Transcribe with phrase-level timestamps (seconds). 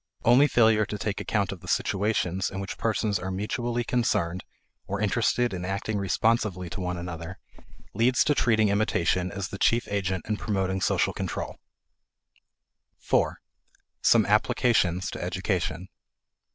[0.25, 4.43] Only failure to take account of the situations in which persons are mutually concerned
[4.87, 7.37] (or interested in acting responsively to one another)
[7.93, 11.57] leads to treating imitation as the chief agent in promoting social control.
[12.97, 13.37] 4.
[14.01, 15.87] Some Applications to Education.